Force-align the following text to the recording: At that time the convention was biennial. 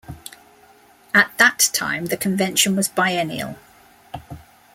At 1.13 1.31
that 1.37 1.69
time 1.73 2.07
the 2.07 2.17
convention 2.17 2.75
was 2.75 2.87
biennial. 2.87 3.59